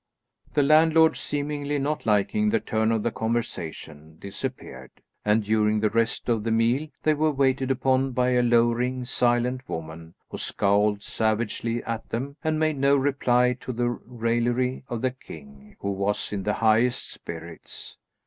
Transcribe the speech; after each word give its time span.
The 0.55 0.63
landlord, 0.63 1.15
seemingly 1.15 1.77
not 1.77 2.07
liking 2.07 2.49
the 2.49 2.59
turn 2.59 2.91
of 2.91 3.03
the 3.03 3.11
conversation, 3.11 4.17
disappeared, 4.19 4.89
and 5.23 5.43
during 5.43 5.79
the 5.79 5.91
rest 5.91 6.27
of 6.27 6.43
the 6.43 6.49
meal 6.49 6.87
they 7.03 7.13
were 7.13 7.29
waited 7.29 7.69
upon 7.69 8.09
by 8.09 8.29
a 8.31 8.41
lowering, 8.41 9.05
silent 9.05 9.61
woman, 9.69 10.15
who 10.31 10.39
scowled 10.39 11.03
savagely 11.03 11.83
at 11.83 12.09
them, 12.09 12.35
and 12.43 12.57
made 12.57 12.79
no 12.79 12.95
reply 12.95 13.55
to 13.59 13.71
the 13.71 13.89
raillery 13.91 14.83
of 14.89 15.03
the 15.03 15.11
king, 15.11 15.75
who 15.81 15.91
was 15.91 16.33
in 16.33 16.41
the 16.41 16.53
highest 16.55 17.11
spirits. 17.11 17.99